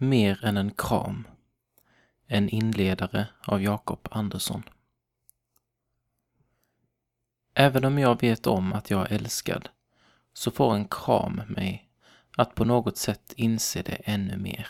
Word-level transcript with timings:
Mer 0.00 0.44
än 0.44 0.56
en 0.56 0.70
kram. 0.70 1.26
En 2.26 2.48
inledare 2.48 3.28
av 3.44 3.62
Jakob 3.62 4.08
Andersson. 4.10 4.62
Även 7.54 7.84
om 7.84 7.98
jag 7.98 8.20
vet 8.20 8.46
om 8.46 8.72
att 8.72 8.90
jag 8.90 9.12
är 9.12 9.14
älskad 9.14 9.68
så 10.32 10.50
får 10.50 10.74
en 10.74 10.88
kram 10.88 11.42
mig 11.48 11.88
att 12.36 12.54
på 12.54 12.64
något 12.64 12.96
sätt 12.96 13.32
inse 13.36 13.82
det 13.82 14.00
ännu 14.04 14.36
mer. 14.36 14.68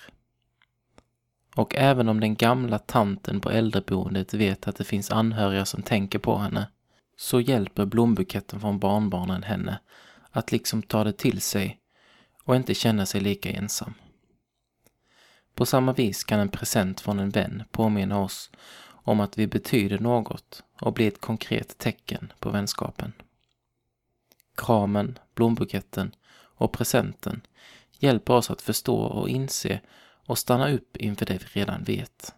Och 1.54 1.74
även 1.74 2.08
om 2.08 2.20
den 2.20 2.34
gamla 2.34 2.78
tanten 2.78 3.40
på 3.40 3.50
äldreboendet 3.50 4.34
vet 4.34 4.68
att 4.68 4.76
det 4.76 4.84
finns 4.84 5.10
anhöriga 5.10 5.64
som 5.64 5.82
tänker 5.82 6.18
på 6.18 6.38
henne 6.38 6.70
så 7.16 7.40
hjälper 7.40 7.84
blombuketten 7.84 8.60
från 8.60 8.78
barnbarnen 8.78 9.42
henne 9.42 9.80
att 10.30 10.52
liksom 10.52 10.82
ta 10.82 11.04
det 11.04 11.12
till 11.12 11.40
sig 11.40 11.80
och 12.44 12.56
inte 12.56 12.74
känna 12.74 13.06
sig 13.06 13.20
lika 13.20 13.50
ensam. 13.50 13.94
På 15.58 15.66
samma 15.66 15.92
vis 15.92 16.24
kan 16.24 16.40
en 16.40 16.48
present 16.48 17.00
från 17.00 17.18
en 17.18 17.30
vän 17.30 17.62
påminna 17.70 18.18
oss 18.18 18.50
om 18.90 19.20
att 19.20 19.38
vi 19.38 19.46
betyder 19.46 19.98
något 19.98 20.62
och 20.80 20.92
bli 20.92 21.06
ett 21.06 21.20
konkret 21.20 21.78
tecken 21.78 22.32
på 22.38 22.50
vänskapen. 22.50 23.12
Kramen, 24.54 25.18
blombuketten 25.34 26.14
och 26.34 26.72
presenten 26.72 27.40
hjälper 27.98 28.34
oss 28.34 28.50
att 28.50 28.62
förstå 28.62 28.96
och 28.96 29.28
inse 29.28 29.80
och 30.24 30.38
stanna 30.38 30.70
upp 30.70 30.96
inför 30.96 31.26
det 31.26 31.38
vi 31.42 31.60
redan 31.60 31.84
vet. 31.84 32.34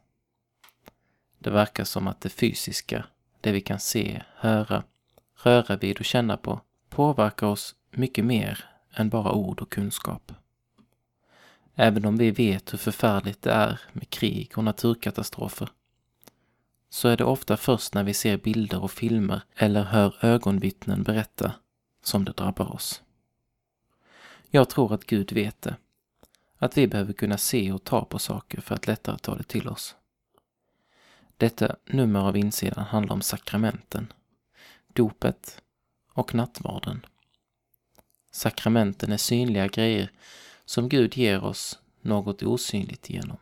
Det 1.39 1.51
verkar 1.51 1.85
som 1.85 2.09
att 2.09 2.21
det 2.21 2.29
fysiska, 2.29 3.05
det 3.41 3.53
vi 3.53 3.61
kan 3.61 3.81
se, 3.81 4.23
höra, 4.35 4.83
röra 5.43 5.77
vid 5.77 5.99
och 5.99 6.05
känna 6.05 6.37
på, 6.37 6.61
påverkar 6.89 7.47
oss 7.47 7.75
mycket 7.91 8.25
mer 8.25 8.65
än 8.93 9.09
bara 9.09 9.33
ord 9.33 9.61
och 9.61 9.73
kunskap. 9.73 10.33
Även 11.75 12.05
om 12.05 12.17
vi 12.17 12.31
vet 12.31 12.73
hur 12.73 12.79
förfärligt 12.79 13.43
det 13.43 13.53
är 13.53 13.81
med 13.93 14.11
krig 14.11 14.53
och 14.57 14.65
naturkatastrofer, 14.65 15.69
så 16.91 17.09
är 17.09 17.17
det 17.17 17.25
ofta 17.25 17.57
först 17.57 17.95
när 17.95 18.05
vi 18.05 18.15
ser 18.15 18.37
bilder 18.37 18.83
och 18.83 18.91
filmer 18.91 19.43
eller 19.57 19.83
hör 19.83 20.25
ögonvittnen 20.25 21.03
berätta 21.03 21.53
som 22.03 22.25
det 22.25 22.33
drabbar 22.33 22.75
oss. 22.75 23.03
Jag 24.51 24.69
tror 24.71 24.95
att 24.95 25.05
Gud 25.05 25.33
vet 25.33 25.63
det. 25.63 25.77
Att 26.59 26.79
vi 26.79 26.87
behöver 26.87 27.13
kunna 27.13 27.39
se 27.39 27.73
och 27.73 27.85
ta 27.85 28.05
på 28.05 28.19
saker 28.19 28.61
för 28.61 28.75
att 28.75 28.87
lättare 28.87 29.19
ta 29.19 29.37
det 29.37 29.43
till 29.43 29.69
oss. 29.69 29.97
Detta 31.37 31.77
nummer 31.87 32.21
av 32.21 32.37
insidan 32.37 32.85
handlar 32.85 33.15
om 33.15 33.23
sakramenten, 33.23 34.13
dopet 34.93 35.63
och 36.13 36.35
nattvarden. 36.35 37.07
Sakramenten 38.31 39.13
är 39.13 39.17
synliga 39.17 39.67
grejer 39.67 40.11
som 40.71 40.89
Gud 40.89 41.17
ger 41.17 41.45
oss 41.45 41.79
något 42.01 42.43
osynligt 42.43 43.11
genom. 43.11 43.37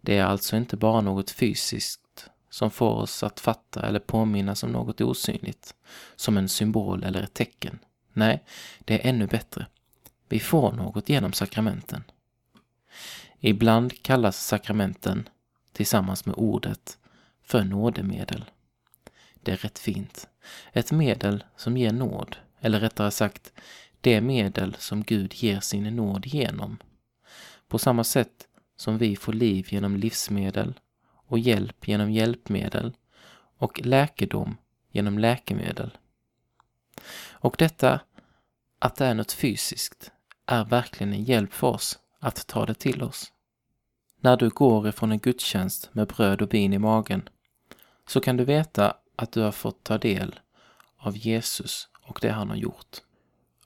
Det 0.00 0.18
är 0.18 0.24
alltså 0.24 0.56
inte 0.56 0.76
bara 0.76 1.00
något 1.00 1.30
fysiskt 1.30 2.30
som 2.50 2.70
får 2.70 2.90
oss 2.90 3.22
att 3.22 3.40
fatta 3.40 3.86
eller 3.86 3.98
påminnas 3.98 4.62
om 4.62 4.72
något 4.72 5.00
osynligt, 5.00 5.74
som 6.16 6.36
en 6.36 6.48
symbol 6.48 7.04
eller 7.04 7.22
ett 7.22 7.34
tecken. 7.34 7.78
Nej, 8.12 8.44
det 8.78 8.94
är 8.94 9.08
ännu 9.08 9.26
bättre. 9.26 9.66
Vi 10.28 10.40
får 10.40 10.72
något 10.72 11.08
genom 11.08 11.32
sakramenten. 11.32 12.04
Ibland 13.40 14.02
kallas 14.02 14.46
sakramenten, 14.46 15.28
tillsammans 15.72 16.26
med 16.26 16.34
ordet, 16.38 16.98
för 17.42 17.64
nådemedel. 17.64 18.44
Det 19.42 19.52
är 19.52 19.56
rätt 19.56 19.78
fint. 19.78 20.28
Ett 20.72 20.92
medel 20.92 21.44
som 21.56 21.76
ger 21.76 21.92
nåd, 21.92 22.36
eller 22.60 22.80
rättare 22.80 23.10
sagt, 23.10 23.52
det 24.00 24.20
medel 24.20 24.76
som 24.78 25.02
Gud 25.02 25.34
ger 25.34 25.60
sin 25.60 25.96
nåd 25.96 26.26
genom. 26.26 26.78
På 27.68 27.78
samma 27.78 28.04
sätt 28.04 28.48
som 28.76 28.98
vi 28.98 29.16
får 29.16 29.32
liv 29.32 29.66
genom 29.70 29.96
livsmedel 29.96 30.80
och 31.26 31.38
hjälp 31.38 31.88
genom 31.88 32.10
hjälpmedel 32.10 32.96
och 33.58 33.80
läkedom 33.84 34.56
genom 34.90 35.18
läkemedel. 35.18 35.90
Och 37.30 37.54
detta, 37.58 38.00
att 38.78 38.96
det 38.96 39.06
är 39.06 39.14
något 39.14 39.32
fysiskt, 39.32 40.10
är 40.46 40.64
verkligen 40.64 41.12
en 41.12 41.24
hjälp 41.24 41.52
för 41.52 41.66
oss 41.66 41.98
att 42.20 42.46
ta 42.46 42.66
det 42.66 42.74
till 42.74 43.02
oss. 43.02 43.32
När 44.20 44.36
du 44.36 44.48
går 44.48 44.88
ifrån 44.88 45.12
en 45.12 45.18
gudstjänst 45.18 45.94
med 45.94 46.06
bröd 46.06 46.42
och 46.42 46.54
vin 46.54 46.72
i 46.72 46.78
magen 46.78 47.28
så 48.06 48.20
kan 48.20 48.36
du 48.36 48.44
veta 48.44 48.96
att 49.16 49.32
du 49.32 49.40
har 49.40 49.52
fått 49.52 49.84
ta 49.84 49.98
del 49.98 50.40
av 50.96 51.16
Jesus 51.16 51.88
och 52.02 52.18
det 52.22 52.30
han 52.30 52.48
har 52.48 52.56
gjort. 52.56 53.02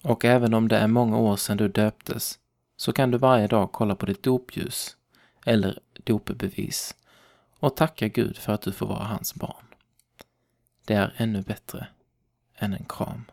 Och 0.03 0.25
även 0.25 0.55
om 0.55 0.69
det 0.69 0.77
är 0.77 0.89
många 0.89 1.19
år 1.19 1.37
sedan 1.37 1.57
du 1.57 1.69
döptes 1.69 2.39
så 2.77 2.93
kan 2.93 3.11
du 3.11 3.19
varje 3.19 3.47
dag 3.47 3.73
kolla 3.73 3.95
på 3.95 4.07
ditt 4.07 4.23
dopljus 4.23 4.97
eller 5.47 5.81
dopbevis 6.05 6.97
och 7.59 7.77
tacka 7.77 8.09
Gud 8.09 8.37
för 8.37 8.53
att 8.53 8.63
du 8.63 8.73
får 8.73 8.87
vara 8.87 9.05
hans 9.05 9.35
barn. 9.35 9.67
Det 10.85 10.95
är 10.95 11.15
ännu 11.17 11.43
bättre 11.43 11.87
än 12.55 12.73
en 12.73 12.85
kram. 12.85 13.25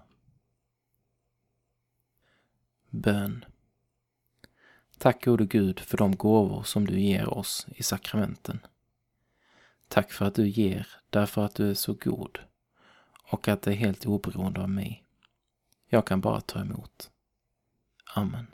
Bön. 2.90 3.46
Tack 4.98 5.26
gode 5.26 5.46
Gud 5.46 5.80
för 5.80 5.98
de 5.98 6.16
gåvor 6.16 6.64
som 6.64 6.88
du 6.88 7.00
ger 7.00 7.34
oss 7.34 7.68
i 7.76 7.84
sakramenten. 7.84 8.60
Tack 9.88 10.12
för 10.12 10.26
att 10.26 10.36
du 10.36 10.48
ger 10.48 10.88
därför 11.10 11.46
att 11.46 11.56
du 11.56 11.70
är 11.70 11.74
så 11.74 11.94
god 11.94 12.40
och 13.24 13.48
att 13.48 13.62
det 13.62 13.72
är 13.72 13.76
helt 13.76 14.06
oberoende 14.06 14.62
av 14.62 14.70
mig. 14.70 15.04
Jag 15.90 16.06
kan 16.06 16.22
bara 16.22 16.42
ta 16.42 16.60
emot. 16.62 17.12
Amen. 18.16 18.48